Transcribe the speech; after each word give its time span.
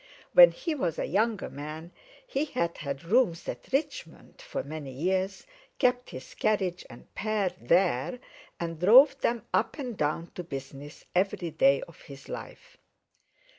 When 0.33 0.49
he 0.49 0.73
was 0.73 0.97
a 0.97 1.05
younger 1.05 1.47
man 1.47 1.91
he 2.25 2.45
had 2.45 2.79
had 2.79 3.03
rooms 3.03 3.47
at 3.47 3.71
Richmond 3.71 4.41
for 4.41 4.63
many 4.63 4.91
years, 4.91 5.45
kept 5.77 6.09
his 6.09 6.33
carriage 6.33 6.83
and 6.89 7.13
pair 7.13 7.49
there, 7.49 8.17
and 8.59 8.79
drove 8.79 9.19
them 9.21 9.45
up 9.53 9.77
and 9.77 9.95
down 9.95 10.31
to 10.33 10.43
business 10.43 11.05
every 11.13 11.51
day 11.51 11.83
of 11.83 12.01
his 12.01 12.27
life. 12.27 12.77